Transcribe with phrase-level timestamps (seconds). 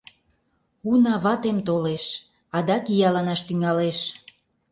[0.91, 2.03] Уна, ватем толеш...
[2.57, 3.97] адак ияланаш тӱҥалеш.